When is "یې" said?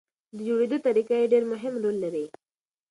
1.19-1.31